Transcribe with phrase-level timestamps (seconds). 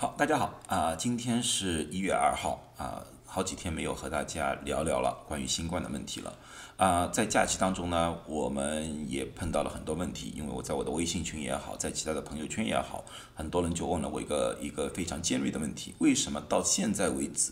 [0.00, 6.38] 好，大家好啊，今天是一月二号啊，好几天没有和大家聊聊了关于新冠的问题了
[6.76, 7.08] 啊。
[7.08, 17.50] 在假期当中呢，我们也碰到了很多问题，因为我在我的微信群也好，在其他的朋友圈也好，很多人就问了我一个一个非常尖锐的问题：为什么到现在为止，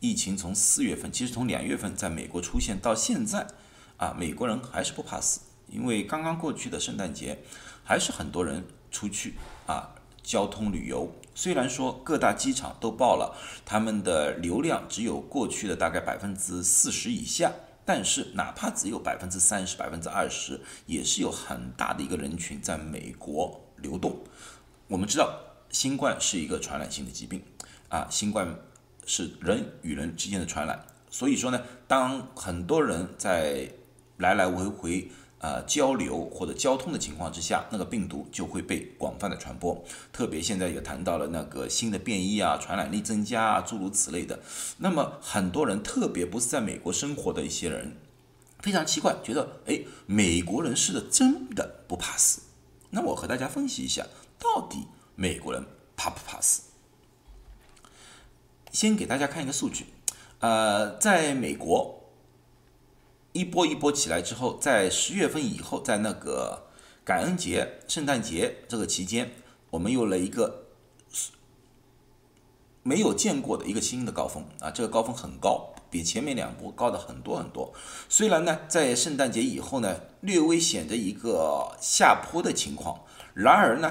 [0.00, 3.46] 疫情从四月份，其实从两月份在美国出现到现在
[3.98, 5.42] 啊，美国人还是不怕死？
[5.68, 7.38] 因为刚刚过去的圣诞节，
[7.84, 9.34] 还是很多人出去
[9.68, 11.08] 啊，交通旅游。
[11.34, 17.52] 虽然说各大机场都爆了，他们的流量只有过去的大概百分之四十以下，
[17.84, 24.16] 但是哪怕只有百分之三十、百分之二十，也是有很大的一个人群在美国流动。
[24.86, 27.42] 我们知道，新冠是一个传染性的疾病，
[27.88, 28.56] 啊，新冠
[29.04, 33.70] 是人与人之间的传染，所以说呢，当很多人在
[34.18, 35.10] 来来回回。
[35.44, 39.84] 呃，交流或者交通的情况之下，那个病毒就会被广泛的传播。
[40.10, 44.40] 特别现在也谈到了那个新的变异啊，传染力增加啊，诸如此类的。
[44.78, 47.98] 那么很多人，特别不是在美国生活的一些人，
[48.60, 52.40] 非常奇怪，觉得哎，美国人是的真的不怕死。
[52.88, 54.06] 那我和大家分析一下，
[54.38, 56.62] 到底美国人怕不怕死？
[58.72, 59.84] 先给大家看一个数据，
[60.38, 62.00] 呃，在美国。
[63.34, 66.68] 一波一波起来之后，在十月份以后，在那个
[67.04, 69.32] 感恩节、圣诞节这个期间，
[69.70, 70.66] 我们有了一个
[72.84, 74.70] 没有见过的一个新的高峰啊！
[74.70, 77.74] 这个高峰很高，比前面两波高的很多很多。
[78.08, 83.00] 虽然呢，在圣诞节以后呢，略微显得一个下坡的情况，
[83.34, 83.90] 然而呢，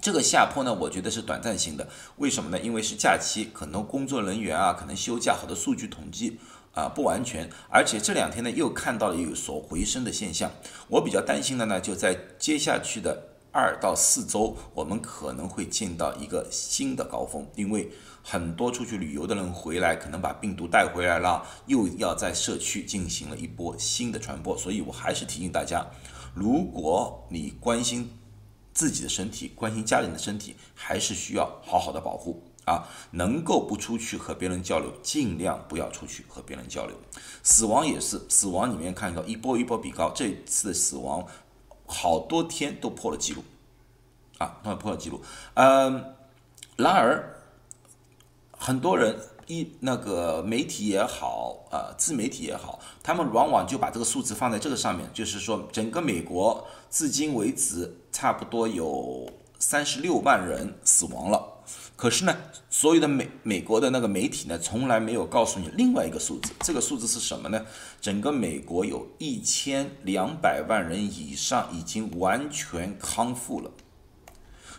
[0.00, 1.88] 这个下坡呢，我觉得是短暂性的。
[2.16, 2.60] 为什么呢？
[2.60, 6.38] 因为是假期，可能工作人员啊，可能休假，好多数据统计。
[6.74, 10.48] 啊，不完全，而且这两天呢又看到了有所回升的现象。
[10.86, 17.90] 我比较担心的呢，就在接下去的二到四周，我们可能会见到一个新的高峰，因为
[18.22, 24.56] 很多出去旅游的人回来，可能把病毒带回来了，又要在社区进行了一波新的传播。
[24.56, 25.84] 所以我还是提醒大家，
[26.32, 28.08] 如果你关心
[28.78, 32.44] 自己的身体，关心家人的身体，还是需要好好的保护。
[32.64, 36.94] 啊，能够不出去和别人交流，尽量不要出去和别人交流。
[37.42, 41.26] 死亡也是，死亡里面看到一波一波比高，这次的死亡
[41.86, 43.42] 好多天都破了记录，
[44.36, 45.20] 啊，都破了记录。
[45.54, 46.14] 嗯，
[46.76, 47.42] 然而
[48.52, 59.28] 很多人一那个媒体也好，啊，自媒体也好，他们往往就把这个数字放在这个上面，就是说整个美国至今为止差不多有
[59.58, 61.54] 三十六万人死亡了。
[61.96, 62.36] 可是呢，
[62.70, 66.52] 所有的美美国的那个媒体呢，从来没有告诉你另外一个数字。
[66.60, 67.66] 这个数字是什么呢？
[68.00, 73.70] 整个美国有一千两百万人以上已经完全康复了，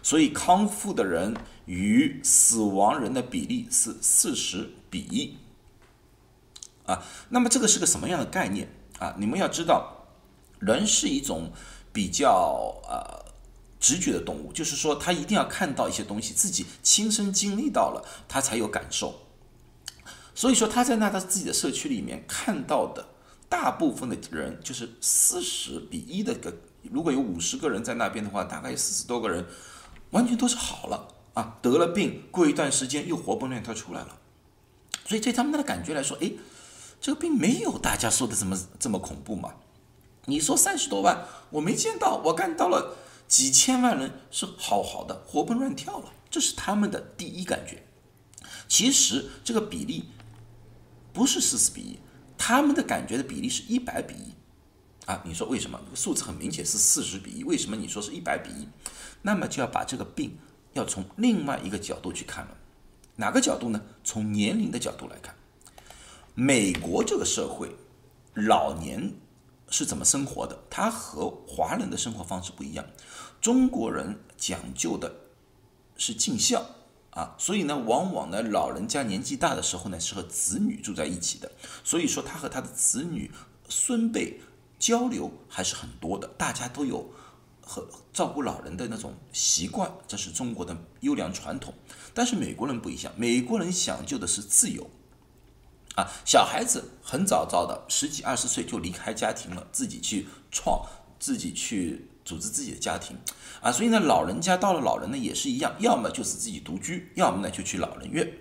[0.01, 5.37] 所以康复的人与死亡人的比例是四十比一。
[6.85, 8.67] 啊，那么这个是个什么样的概念
[8.99, 9.15] 啊？
[9.17, 10.07] 你们要知道，
[10.59, 11.51] 人是一种
[11.93, 13.19] 比较呃。
[13.81, 19.21] 直觉的动物，就是说他一定要看到一些东西，自己亲身经历到了，他才有感受。
[20.35, 23.07] 所以说他在那他自己的社区里面看到的
[23.47, 26.53] 大部分的人，就是四十比一的个，
[26.91, 29.45] 如果有五十个人在那边的话，大概有四十多个人
[30.11, 34.17] 完全都是好了啊，得了病，过一段时间又活蹦乱跳出来了。
[35.05, 36.31] 所以对他们的感觉来说，哎，
[37.01, 39.55] 这个病没有大家说的这么这么恐怖嘛？
[40.25, 42.95] 你说三十多万，我没见到，我看到了。
[43.27, 47.83] 几千万人是好好的活蹦乱跳了，这是他们的第一感觉。
[48.67, 50.05] 其实这个比例
[51.13, 51.99] 不是四十比一，
[52.39, 54.33] 他们的感觉的比例是一百比一
[55.09, 55.23] 啊！
[55.25, 55.81] 你说为什么？
[55.95, 58.67] 数字很明显是四十比一，为什么你说是一百比一？
[59.23, 60.37] 那么就要把这个病
[60.73, 62.55] 要从另外一个角度去看了，
[63.15, 63.81] 哪个角度呢？
[64.03, 65.33] 从年龄的角度来看，
[66.35, 67.75] 美国这个社会
[68.35, 69.13] 老年。
[69.71, 70.57] 是怎么生活的？
[70.67, 72.83] 他和华人的生活方式不一样。
[73.39, 75.13] 中国人讲究的
[75.95, 76.65] 是尽孝
[77.11, 81.51] 啊，所以呢，往往呢，老人家年纪大的时候呢，是和子女住在一起的。
[81.83, 83.29] 所以说，他和他的子女、
[83.67, 84.39] 孙辈
[84.79, 86.27] 交流还是很多的。
[86.37, 87.11] 大家都有
[87.61, 91.73] 和照顾老人的那种习惯，这是中国的优良传统。
[92.13, 94.89] 但是美国人不一样，美国人讲究的是自由。
[95.95, 100.81] 啊，小孩子很早早的十几二十岁就离开家庭了，自己去创，
[101.19, 103.17] 自己去组织自己的家庭，
[103.59, 108.31] 啊，所以呢，老人家到了老人呢也是一样，要么就是自己独居，要么呢就去老人院。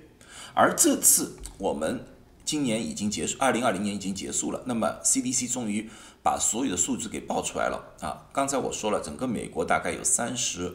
[0.54, 2.06] 而这次我们
[2.48, 5.90] 今年已经结束，二零二零年已经结束了，那么 CDC 终于
[6.22, 8.24] 把所有的数字给报出来了啊。
[8.32, 10.74] 刚才我说了，整个美国大概有三十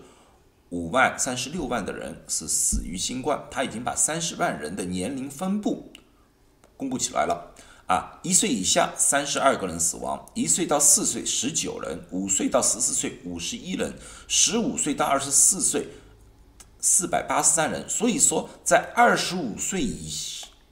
[0.70, 5.92] 五万三十六万的人是死于新冠，他已经把三十万人的年龄分布
[6.78, 7.56] 公布起来了。
[7.88, 13.96] 啊，一岁以下三十二个人死亡，一岁到四岁十九人，五岁到十四岁五十一人，
[14.28, 15.88] 十五岁到二十四岁
[16.80, 17.90] 四百八十三人。
[17.90, 20.12] 所以说，在二十五岁以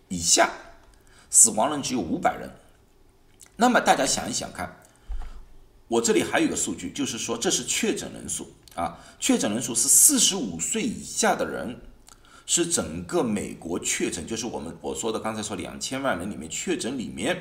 [0.09, 0.51] 以下，
[1.31, 2.47] 死亡人只有五百人。
[3.55, 4.83] 那么大家想一想看，
[5.87, 11.81] 我这里还有一个数据，就是说这是确诊人数啊，确诊人数是四十五岁以下的人。
[12.47, 17.37] 是整个美国确诊，就是我们我说的刚才说两千万人里面确诊里面，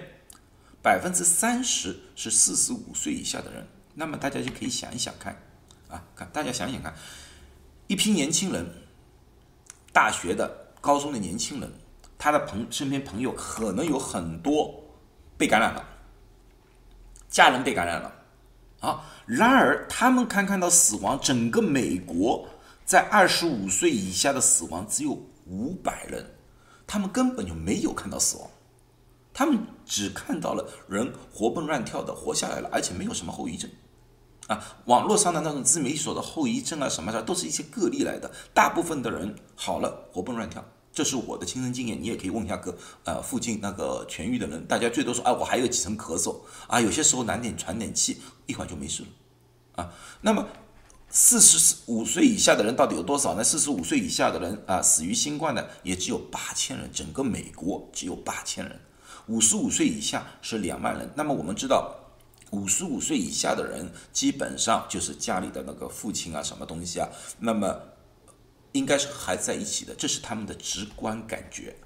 [0.83, 3.67] 百分之三十是四十五岁以下的人。
[3.95, 5.43] 那么大家就可以想一想看，
[5.89, 6.95] 啊，看大家想想看，
[7.89, 8.65] 一批年轻人，
[9.93, 11.73] 大学的、高中的年轻人，
[12.21, 14.73] 他的朋身边朋友可能有很多
[15.37, 15.85] 被感染了，
[17.29, 18.13] 家人被感染了，
[18.81, 22.47] 啊，然而他们看看到死亡，整个美国。
[22.85, 25.13] 在二十五岁以下的死亡只有
[25.47, 26.27] 五百人，
[26.89, 28.51] 他们根本就没有看到死亡，
[29.33, 33.71] 他们只看到了人活蹦乱跳的活下来了，而且没有什么后遗症，
[34.49, 50.47] 啊，网络上的那种自媒体说的后遗症啊什么的，都是一些个例来的，大部分的人好了活蹦乱跳，这是我的亲身经验，你也可以问一下个呃附近那个痊愈的人，大家最多说啊我还有几层咳嗽啊，有些时候难点喘点气，一会儿就没事了，啊，那么。
[51.13, 53.43] 四十五岁以下的人到底有多少呢？
[53.43, 58.81] 四十五岁以下的人啊，死于新冠的也只有八千人，整个美国只有八千人。
[59.27, 61.11] 五十五岁以下是两万人。
[61.17, 61.97] 那么我们知道，
[62.53, 67.09] 五十五岁以下的人基本上就是家里的那个父亲啊，什么东西啊，
[67.41, 67.77] 那么
[68.73, 71.77] 应该是还在一起的，这是他们的直观感觉。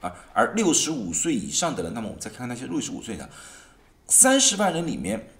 [0.00, 3.28] 啊，而六十五岁以上的人，那么我们再看看那些六十五岁的，
[4.06, 5.30] 三十万人里面。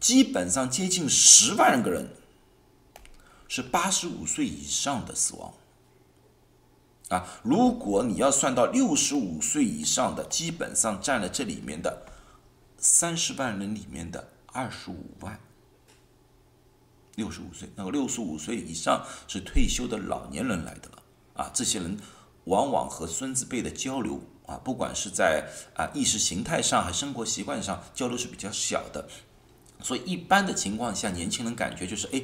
[0.00, 2.10] 基本上接近十万个人
[3.48, 5.52] 是八十五岁以上的死亡，
[7.08, 12.06] 啊，如果你要算到六十五岁以上的，基本上占了这里面的
[12.78, 15.40] 三十万人里面的二十五万。
[17.18, 21.02] 六十五岁，那个六十五岁以上是退休的老年人来的了，
[21.34, 21.98] 啊，这些人
[22.44, 29.08] 往往和孙子辈的交流啊，不管是在啊意识形态上还生活习惯上交流是比较小的。
[29.82, 32.22] 所以一般的情况下，年轻人感觉就是，哎，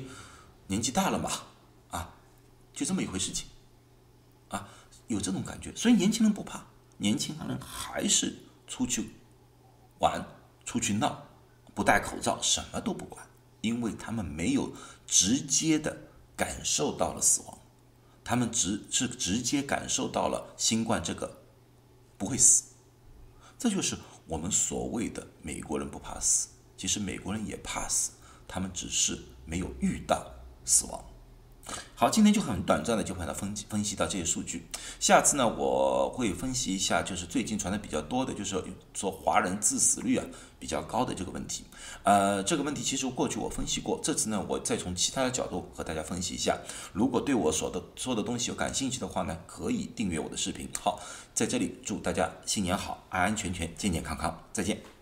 [0.69, 1.31] 年纪大了嘛，
[1.91, 2.15] 啊，
[2.73, 3.49] 就这么一回事情，
[4.49, 4.69] 啊，
[5.09, 5.75] 有这种感觉。
[5.75, 6.67] 所以年轻人不怕，
[6.99, 8.37] 年轻人还是
[8.69, 9.11] 出去
[9.99, 10.25] 玩、
[10.65, 11.27] 出去闹，
[11.75, 13.27] 不戴口罩，什么都不管，
[13.65, 14.75] 因为他们没有
[15.07, 15.97] 直接的
[16.37, 17.59] 感受到了死亡，
[18.23, 21.39] 他们直是直接感受到了新冠这个
[22.19, 22.65] 不会死，
[23.59, 23.97] 这就是
[24.27, 26.49] 我们所谓的美国人不怕死。
[26.77, 28.11] 其实美国人也怕死，
[28.47, 30.35] 他们只是没有遇到
[30.67, 31.03] 死亡。
[31.97, 34.67] 好，今天就很短暂的就把它分析分析到这些数据。
[35.01, 38.63] 下次呢，我会分析一下，就是最近传的比较多的，就是
[38.93, 40.25] 说华人致死率啊
[40.59, 41.65] 比较高的这个问题。
[42.03, 46.59] 呃，这个问题其实过去我分析过，这次呢，我再从其他的角度和大家分析一下。
[46.93, 50.69] 如果对我所的说的东西有感兴趣的话呢，可以订阅我的视频。
[50.79, 51.01] 好，
[51.33, 54.94] 在这里祝大家新年好，安安全全，健健康康，再见。